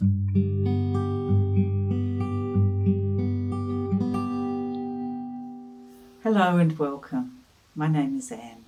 Hello 0.00 0.06
and 6.56 6.78
welcome. 6.78 7.38
My 7.74 7.88
name 7.88 8.16
is 8.16 8.30
Anne. 8.30 8.64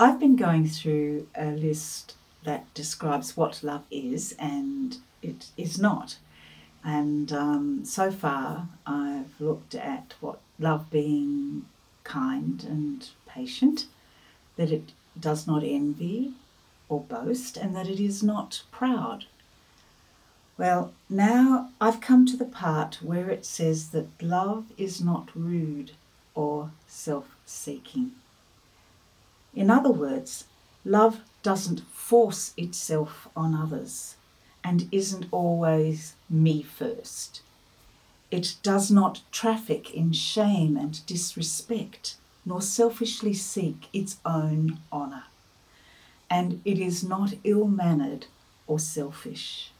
I've 0.00 0.18
been 0.18 0.36
going 0.36 0.66
through 0.66 1.28
a 1.36 1.50
list 1.50 2.14
that 2.42 2.72
describes 2.72 3.36
what 3.36 3.62
love 3.62 3.84
is 3.90 4.34
and 4.38 4.96
it 5.20 5.48
is 5.58 5.78
not. 5.78 6.16
And 6.82 7.30
um, 7.30 7.84
so 7.84 8.10
far, 8.10 8.68
I've 8.86 9.38
looked 9.38 9.74
at 9.74 10.14
what 10.20 10.38
love 10.58 10.90
being 10.90 11.66
kind 12.02 12.64
and 12.64 13.10
patient, 13.28 13.88
that 14.56 14.70
it 14.70 14.92
does 15.20 15.46
not 15.46 15.62
envy 15.62 16.32
or 16.88 17.02
boast, 17.02 17.58
and 17.58 17.76
that 17.76 17.88
it 17.88 18.00
is 18.00 18.22
not 18.22 18.62
proud. 18.72 19.26
Well, 20.58 20.92
now 21.08 21.70
I've 21.80 22.00
come 22.00 22.26
to 22.26 22.36
the 22.36 22.44
part 22.44 22.98
where 23.02 23.30
it 23.30 23.44
says 23.44 23.90
that 23.90 24.22
love 24.22 24.66
is 24.76 25.00
not 25.00 25.30
rude 25.34 25.92
or 26.34 26.70
self 26.86 27.36
seeking. 27.46 28.12
In 29.54 29.70
other 29.70 29.90
words, 29.90 30.44
love 30.84 31.20
doesn't 31.42 31.80
force 31.88 32.52
itself 32.56 33.28
on 33.34 33.54
others 33.54 34.16
and 34.62 34.88
isn't 34.92 35.26
always 35.30 36.14
me 36.28 36.62
first. 36.62 37.42
It 38.30 38.56
does 38.62 38.90
not 38.90 39.22
traffic 39.30 39.92
in 39.92 40.12
shame 40.12 40.76
and 40.76 41.04
disrespect, 41.06 42.16
nor 42.46 42.62
selfishly 42.62 43.34
seek 43.34 43.88
its 43.92 44.16
own 44.24 44.78
honour. 44.92 45.24
And 46.30 46.62
it 46.64 46.78
is 46.78 47.02
not 47.02 47.34
ill 47.44 47.68
mannered 47.68 48.26
or 48.66 48.78
selfish. 48.78 49.72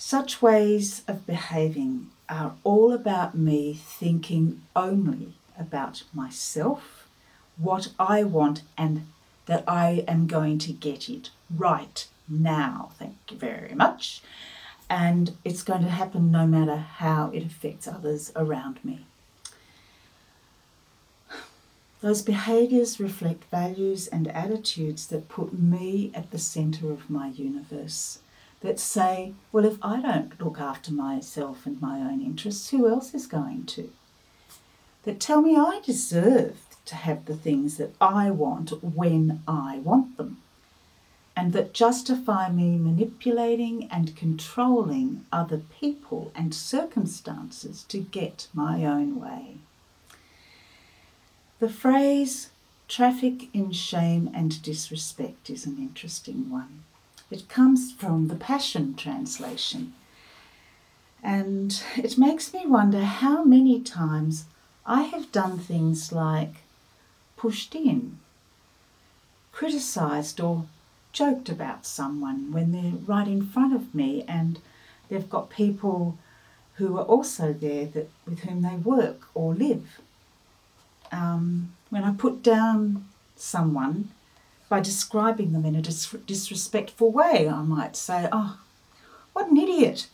Such 0.00 0.40
ways 0.40 1.02
of 1.08 1.26
behaving 1.26 2.10
are 2.28 2.54
all 2.62 2.92
about 2.92 3.36
me 3.36 3.74
thinking 3.74 4.62
only 4.76 5.34
about 5.58 6.04
myself, 6.14 7.08
what 7.56 7.88
I 7.98 8.22
want, 8.22 8.62
and 8.76 9.08
that 9.46 9.64
I 9.66 10.04
am 10.06 10.28
going 10.28 10.58
to 10.58 10.72
get 10.72 11.08
it 11.08 11.30
right 11.50 12.06
now. 12.28 12.92
Thank 12.96 13.16
you 13.28 13.38
very 13.38 13.74
much. 13.74 14.22
And 14.88 15.36
it's 15.44 15.64
going 15.64 15.82
to 15.82 15.90
happen 15.90 16.30
no 16.30 16.46
matter 16.46 16.76
how 16.76 17.32
it 17.34 17.44
affects 17.44 17.88
others 17.88 18.30
around 18.36 18.78
me. 18.84 19.04
Those 22.02 22.22
behaviours 22.22 23.00
reflect 23.00 23.50
values 23.50 24.06
and 24.06 24.28
attitudes 24.28 25.08
that 25.08 25.28
put 25.28 25.58
me 25.58 26.12
at 26.14 26.30
the 26.30 26.38
centre 26.38 26.92
of 26.92 27.10
my 27.10 27.30
universe 27.30 28.20
that 28.60 28.80
say, 28.80 29.34
well, 29.52 29.64
if 29.64 29.78
I 29.82 30.00
don't 30.00 30.40
look 30.40 30.60
after 30.60 30.92
myself 30.92 31.64
and 31.64 31.80
my 31.80 31.98
own 31.98 32.20
interests, 32.20 32.70
who 32.70 32.88
else 32.88 33.14
is 33.14 33.26
going 33.26 33.66
to? 33.66 33.92
That 35.04 35.20
tell 35.20 35.40
me 35.40 35.56
I 35.56 35.80
deserve 35.84 36.56
to 36.86 36.96
have 36.96 37.26
the 37.26 37.36
things 37.36 37.76
that 37.76 37.94
I 38.00 38.30
want 38.30 38.82
when 38.82 39.42
I 39.46 39.78
want 39.78 40.16
them, 40.16 40.38
and 41.36 41.52
that 41.52 41.72
justify 41.72 42.50
me 42.50 42.76
manipulating 42.76 43.88
and 43.92 44.16
controlling 44.16 45.24
other 45.30 45.62
people 45.80 46.32
and 46.34 46.52
circumstances 46.54 47.84
to 47.88 48.00
get 48.00 48.48
my 48.52 48.84
own 48.84 49.20
way. 49.20 49.58
The 51.60 51.68
phrase 51.68 52.50
traffic 52.88 53.54
in 53.54 53.70
shame 53.72 54.30
and 54.34 54.60
disrespect 54.62 55.50
is 55.50 55.66
an 55.66 55.76
interesting 55.78 56.50
one. 56.50 56.84
It 57.30 57.48
comes 57.48 57.92
from 57.92 58.28
the 58.28 58.34
Passion 58.34 58.94
Translation. 58.94 59.92
And 61.22 61.82
it 61.96 62.16
makes 62.16 62.54
me 62.54 62.66
wonder 62.66 63.04
how 63.04 63.44
many 63.44 63.80
times 63.80 64.44
I 64.86 65.02
have 65.02 65.32
done 65.32 65.58
things 65.58 66.12
like 66.12 66.62
pushed 67.36 67.74
in, 67.74 68.18
criticised, 69.52 70.40
or 70.40 70.66
joked 71.12 71.48
about 71.48 71.84
someone 71.84 72.52
when 72.52 72.72
they're 72.72 72.92
right 73.06 73.28
in 73.28 73.44
front 73.44 73.74
of 73.74 73.94
me 73.94 74.24
and 74.26 74.60
they've 75.08 75.28
got 75.28 75.50
people 75.50 76.16
who 76.74 76.96
are 76.96 77.04
also 77.04 77.52
there 77.52 77.86
that, 77.86 78.08
with 78.24 78.40
whom 78.40 78.62
they 78.62 78.76
work 78.76 79.22
or 79.34 79.54
live. 79.54 80.00
Um, 81.10 81.74
when 81.90 82.04
I 82.04 82.12
put 82.12 82.42
down 82.42 83.04
someone 83.36 84.10
by 84.68 84.80
describing 84.80 85.52
them 85.52 85.64
in 85.64 85.74
a 85.74 85.82
dis- 85.82 86.14
disrespectful 86.26 87.10
way. 87.10 87.48
I 87.48 87.62
might 87.62 87.96
say, 87.96 88.28
"Oh, 88.30 88.58
what 89.32 89.48
an 89.48 89.56
idiot! 89.56 90.08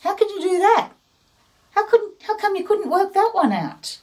How 0.00 0.14
could 0.14 0.30
you 0.30 0.40
do 0.40 0.58
that? 0.58 0.90
How 1.72 1.86
couldn't? 1.86 2.22
How 2.22 2.36
come 2.36 2.56
you 2.56 2.64
couldn't 2.64 2.90
work 2.90 3.14
that 3.14 3.30
one 3.32 3.52
out?" 3.52 3.98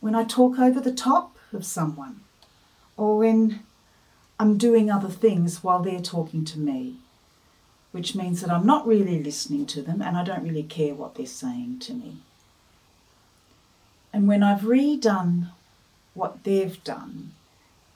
When 0.00 0.14
I 0.14 0.24
talk 0.24 0.58
over 0.58 0.80
the 0.80 0.92
top 0.92 1.36
of 1.52 1.66
someone, 1.66 2.20
or 2.96 3.18
when 3.18 3.62
I'm 4.38 4.56
doing 4.56 4.90
other 4.90 5.08
things 5.08 5.64
while 5.64 5.82
they're 5.82 6.00
talking 6.00 6.44
to 6.46 6.58
me, 6.58 6.96
which 7.90 8.14
means 8.14 8.40
that 8.40 8.50
I'm 8.50 8.66
not 8.66 8.86
really 8.86 9.22
listening 9.22 9.66
to 9.66 9.82
them 9.82 10.00
and 10.00 10.16
I 10.16 10.22
don't 10.22 10.44
really 10.44 10.62
care 10.62 10.94
what 10.94 11.14
they're 11.14 11.26
saying 11.26 11.80
to 11.80 11.94
me. 11.94 12.18
And 14.12 14.28
when 14.28 14.42
I've 14.42 14.60
redone 14.60 15.48
what 16.14 16.44
they've 16.44 16.82
done, 16.84 17.32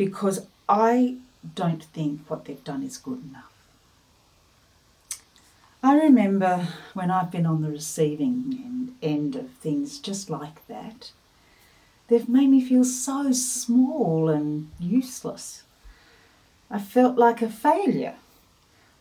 because 0.00 0.46
I 0.66 1.16
don't 1.54 1.84
think 1.84 2.22
what 2.26 2.46
they've 2.46 2.64
done 2.64 2.82
is 2.82 2.96
good 2.96 3.22
enough. 3.22 3.52
I 5.82 5.94
remember 5.94 6.68
when 6.94 7.10
I've 7.10 7.30
been 7.30 7.44
on 7.44 7.60
the 7.60 7.68
receiving 7.68 8.94
end 9.02 9.36
of 9.36 9.50
things 9.50 9.98
just 9.98 10.30
like 10.30 10.66
that, 10.68 11.12
they've 12.08 12.30
made 12.30 12.48
me 12.48 12.64
feel 12.64 12.82
so 12.82 13.30
small 13.32 14.30
and 14.30 14.70
useless. 14.78 15.64
I 16.70 16.78
felt 16.78 17.18
like 17.18 17.42
a 17.42 17.50
failure, 17.50 18.14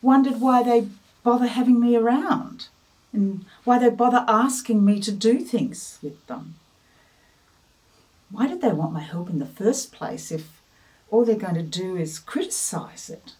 wondered 0.01 0.41
why 0.41 0.63
they 0.63 0.89
bother 1.23 1.47
having 1.47 1.79
me 1.79 1.95
around 1.95 2.67
and 3.13 3.45
why 3.63 3.79
they 3.79 3.89
bother 3.89 4.25
asking 4.27 4.83
me 4.83 4.99
to 4.99 5.13
do 5.13 5.39
things 5.39 5.97
with 6.03 6.27
them. 6.27 6.55
Why 8.29 8.47
did 8.47 8.59
they 8.59 8.73
want 8.73 8.91
my 8.91 8.99
help 8.99 9.29
in 9.29 9.39
the 9.39 9.45
first 9.45 9.93
place 9.93 10.29
if 10.29 10.58
all 11.11 11.25
they're 11.25 11.35
going 11.35 11.55
to 11.55 11.63
do 11.63 11.95
is 11.95 12.19
criticize 12.19 13.09
it 13.09 13.33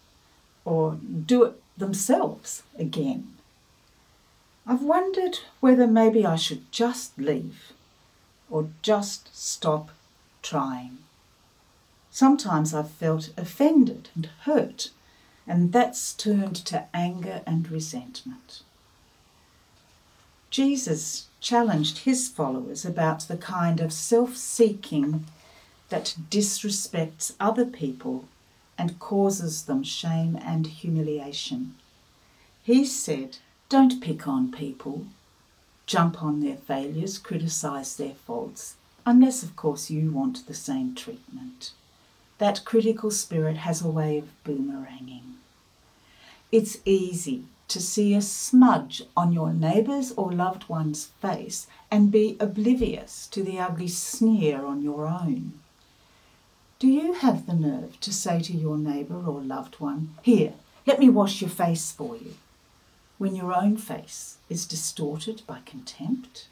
or 0.64 0.98
do 1.26 1.44
it 1.44 1.62
themselves 1.76 2.62
again. 2.78 3.34
I've 4.66 4.82
wondered 4.82 5.38
whether 5.60 5.86
maybe 5.86 6.26
I 6.26 6.36
should 6.36 6.70
just 6.70 7.18
leave 7.18 7.72
or 8.50 8.68
just 8.82 9.34
stop 9.36 9.90
trying. 10.42 10.98
Sometimes 12.10 12.74
I've 12.74 12.90
felt 12.90 13.30
offended 13.36 14.08
and 14.14 14.28
hurt, 14.42 14.90
and 15.46 15.72
that's 15.72 16.12
turned 16.12 16.56
to 16.66 16.86
anger 16.92 17.42
and 17.46 17.70
resentment. 17.70 18.62
Jesus 20.50 21.28
challenged 21.40 21.98
his 21.98 22.28
followers 22.28 22.84
about 22.84 23.20
the 23.22 23.36
kind 23.36 23.80
of 23.80 23.92
self 23.92 24.36
seeking 24.36 25.24
that 25.90 26.14
disrespects 26.30 27.34
other 27.38 27.64
people 27.64 28.24
and 28.78 28.98
causes 28.98 29.64
them 29.64 29.82
shame 29.82 30.38
and 30.42 30.66
humiliation. 30.66 31.74
He 32.62 32.84
said, 32.86 33.38
Don't 33.68 34.00
pick 34.00 34.26
on 34.26 34.50
people, 34.50 35.06
jump 35.86 36.22
on 36.22 36.40
their 36.40 36.56
failures, 36.56 37.18
criticise 37.18 37.96
their 37.96 38.14
faults, 38.14 38.76
unless, 39.04 39.42
of 39.42 39.56
course, 39.56 39.90
you 39.90 40.10
want 40.10 40.46
the 40.46 40.54
same 40.54 40.94
treatment. 40.94 41.72
That 42.38 42.64
critical 42.64 43.10
spirit 43.10 43.58
has 43.58 43.82
a 43.82 43.88
way 43.88 44.16
of 44.18 44.28
boomeranging. 44.44 45.34
It's 46.50 46.78
easy 46.84 47.44
to 47.68 47.80
see 47.80 48.14
a 48.14 48.22
smudge 48.22 49.02
on 49.16 49.32
your 49.32 49.52
neighbour's 49.52 50.12
or 50.12 50.32
loved 50.32 50.68
one's 50.68 51.06
face 51.20 51.66
and 51.90 52.10
be 52.10 52.36
oblivious 52.40 53.26
to 53.28 53.42
the 53.42 53.60
ugly 53.60 53.88
sneer 53.88 54.64
on 54.64 54.82
your 54.82 55.06
own. 55.06 55.52
Do 56.80 56.88
you 56.88 57.12
have 57.12 57.44
the 57.44 57.52
nerve 57.52 58.00
to 58.00 58.10
say 58.10 58.40
to 58.40 58.56
your 58.56 58.78
neighbour 58.78 59.22
or 59.26 59.42
loved 59.42 59.80
one, 59.80 60.14
Here, 60.22 60.54
let 60.86 60.98
me 60.98 61.10
wash 61.10 61.42
your 61.42 61.50
face 61.50 61.92
for 61.92 62.16
you, 62.16 62.36
when 63.18 63.36
your 63.36 63.54
own 63.54 63.76
face 63.76 64.38
is 64.48 64.64
distorted 64.64 65.42
by 65.46 65.58
contempt? 65.66 66.48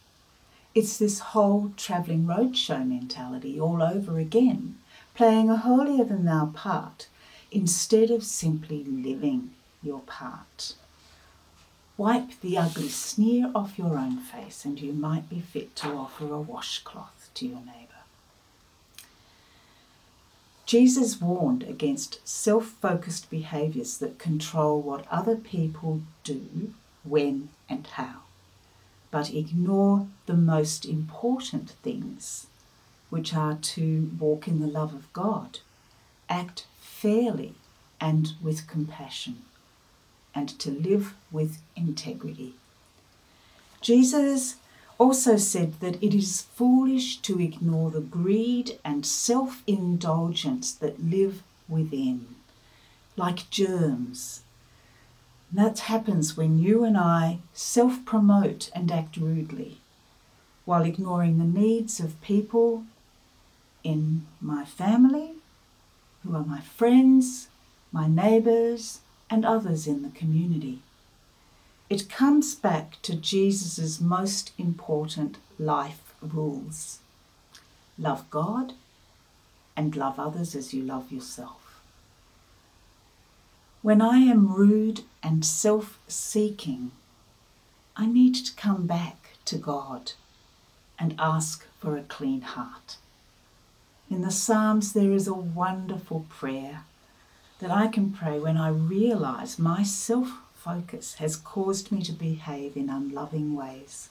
It's 0.74 0.98
this 0.98 1.20
whole 1.32 1.72
travelling 1.78 2.26
roadshow 2.26 2.86
mentality 2.86 3.58
all 3.58 3.82
over 3.82 4.18
again, 4.18 4.76
playing 5.14 5.48
a 5.48 5.56
holier 5.56 6.04
than 6.04 6.26
thou 6.26 6.52
part 6.54 7.08
instead 7.50 8.10
of 8.10 8.22
simply 8.22 8.84
living 8.84 9.52
your 9.82 10.00
part. 10.00 10.74
Wipe 11.96 12.38
the 12.42 12.58
ugly 12.58 12.90
sneer 12.90 13.50
off 13.54 13.78
your 13.78 13.96
own 13.96 14.18
face, 14.18 14.66
and 14.66 14.78
you 14.78 14.92
might 14.92 15.30
be 15.30 15.40
fit 15.40 15.74
to 15.76 15.88
offer 15.88 16.30
a 16.30 16.38
washcloth 16.38 17.30
to 17.32 17.46
your 17.46 17.60
neighbour. 17.60 17.97
Jesus 20.68 21.18
warned 21.18 21.62
against 21.62 22.20
self 22.28 22.66
focused 22.66 23.30
behaviours 23.30 23.96
that 23.96 24.18
control 24.18 24.82
what 24.82 25.06
other 25.10 25.34
people 25.34 26.02
do, 26.24 26.74
when, 27.04 27.48
and 27.70 27.86
how, 27.86 28.24
but 29.10 29.32
ignore 29.32 30.08
the 30.26 30.34
most 30.34 30.84
important 30.84 31.70
things, 31.82 32.48
which 33.08 33.32
are 33.32 33.54
to 33.54 34.10
walk 34.18 34.46
in 34.46 34.60
the 34.60 34.66
love 34.66 34.92
of 34.92 35.10
God, 35.14 35.60
act 36.28 36.66
fairly 36.78 37.54
and 37.98 38.34
with 38.42 38.66
compassion, 38.66 39.44
and 40.34 40.50
to 40.58 40.70
live 40.70 41.14
with 41.32 41.62
integrity. 41.76 42.56
Jesus 43.80 44.56
also 44.98 45.36
said 45.36 45.80
that 45.80 46.02
it 46.02 46.12
is 46.14 46.42
foolish 46.42 47.18
to 47.18 47.40
ignore 47.40 47.90
the 47.90 48.00
greed 48.00 48.78
and 48.84 49.06
self 49.06 49.62
indulgence 49.66 50.72
that 50.72 51.02
live 51.02 51.42
within, 51.68 52.26
like 53.16 53.48
germs. 53.50 54.42
that 55.50 55.78
happens 55.78 56.36
when 56.36 56.58
you 56.58 56.84
and 56.84 56.96
I 56.98 57.38
self 57.54 58.04
promote 58.04 58.70
and 58.74 58.90
act 58.92 59.16
rudely, 59.16 59.78
while 60.64 60.84
ignoring 60.84 61.38
the 61.38 61.60
needs 61.60 62.00
of 62.00 62.20
people 62.20 62.84
in 63.82 64.26
my 64.40 64.64
family, 64.64 65.30
who 66.22 66.34
are 66.36 66.44
my 66.44 66.60
friends, 66.60 67.48
my 67.92 68.06
neighbours, 68.08 69.00
and 69.30 69.44
others 69.44 69.86
in 69.86 70.02
the 70.02 70.10
community. 70.10 70.80
It 71.90 72.10
comes 72.10 72.54
back 72.54 73.00
to 73.02 73.16
Jesus' 73.16 74.00
most 74.00 74.52
important 74.58 75.38
life 75.58 76.12
rules 76.20 76.98
love 77.98 78.30
God 78.30 78.74
and 79.76 79.96
love 79.96 80.18
others 80.20 80.54
as 80.54 80.72
you 80.72 80.82
love 80.82 81.10
yourself. 81.10 81.80
When 83.82 84.00
I 84.00 84.18
am 84.18 84.52
rude 84.54 85.02
and 85.22 85.44
self 85.44 85.98
seeking, 86.08 86.92
I 87.96 88.06
need 88.06 88.34
to 88.34 88.54
come 88.54 88.86
back 88.86 89.30
to 89.46 89.56
God 89.56 90.12
and 90.98 91.14
ask 91.18 91.66
for 91.80 91.96
a 91.96 92.02
clean 92.02 92.42
heart. 92.42 92.96
In 94.10 94.22
the 94.22 94.30
Psalms, 94.30 94.92
there 94.92 95.12
is 95.12 95.26
a 95.26 95.34
wonderful 95.34 96.26
prayer 96.28 96.82
that 97.60 97.70
I 97.70 97.88
can 97.88 98.12
pray 98.12 98.38
when 98.38 98.56
I 98.56 98.68
realize 98.68 99.58
my 99.58 99.82
self 99.82 100.32
focus 100.68 101.14
has 101.14 101.34
caused 101.34 101.90
me 101.90 102.02
to 102.02 102.12
behave 102.12 102.76
in 102.76 102.90
unloving 102.90 103.56
ways. 103.56 104.10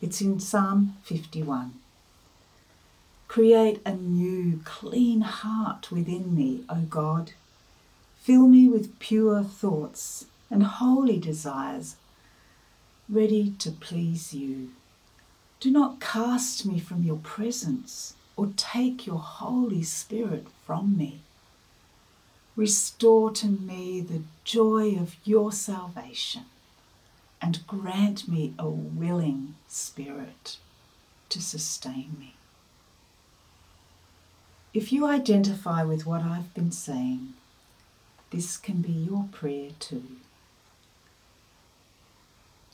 It's 0.00 0.20
in 0.20 0.38
Psalm 0.38 0.96
51. 1.02 1.72
Create 3.26 3.80
a 3.84 3.92
new, 3.92 4.60
clean 4.64 5.22
heart 5.22 5.90
within 5.90 6.36
me, 6.36 6.62
O 6.68 6.82
God. 6.82 7.32
Fill 8.20 8.46
me 8.46 8.68
with 8.68 8.96
pure 9.00 9.42
thoughts 9.42 10.26
and 10.48 10.62
holy 10.62 11.18
desires, 11.18 11.96
ready 13.08 13.50
to 13.58 13.72
please 13.72 14.32
you. 14.32 14.70
Do 15.58 15.68
not 15.68 15.98
cast 15.98 16.64
me 16.64 16.78
from 16.78 17.02
your 17.02 17.16
presence 17.16 18.14
or 18.36 18.50
take 18.56 19.04
your 19.04 19.18
Holy 19.18 19.82
Spirit 19.82 20.46
from 20.64 20.96
me. 20.96 21.22
Restore 22.54 23.30
to 23.32 23.46
me 23.46 24.00
the 24.00 24.22
joy 24.44 24.96
of 24.96 25.16
your 25.24 25.52
salvation 25.52 26.42
and 27.40 27.66
grant 27.66 28.28
me 28.28 28.54
a 28.58 28.68
willing 28.68 29.54
spirit 29.68 30.58
to 31.30 31.40
sustain 31.40 32.16
me. 32.18 32.34
If 34.74 34.92
you 34.92 35.06
identify 35.06 35.82
with 35.82 36.06
what 36.06 36.22
I've 36.22 36.52
been 36.54 36.72
saying, 36.72 37.34
this 38.30 38.56
can 38.56 38.80
be 38.80 38.92
your 38.92 39.28
prayer 39.32 39.70
too. 39.78 40.04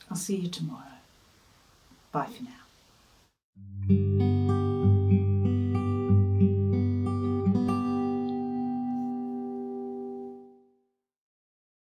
I'll 0.09 0.17
see 0.17 0.37
you 0.37 0.49
tomorrow. 0.49 0.99
Bye 2.11 2.27
for 2.27 2.43
now. 2.43 2.68